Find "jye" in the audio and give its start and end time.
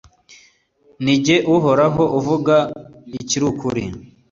1.23-1.35